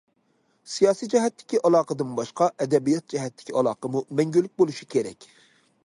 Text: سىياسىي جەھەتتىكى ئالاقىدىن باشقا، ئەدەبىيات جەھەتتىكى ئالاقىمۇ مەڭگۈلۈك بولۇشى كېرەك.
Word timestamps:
سىياسىي 0.75 1.09
جەھەتتىكى 1.13 1.59
ئالاقىدىن 1.69 2.15
باشقا، 2.21 2.49
ئەدەبىيات 2.65 3.07
جەھەتتىكى 3.15 3.57
ئالاقىمۇ 3.61 4.05
مەڭگۈلۈك 4.21 4.57
بولۇشى 4.63 4.91
كېرەك. 4.97 5.31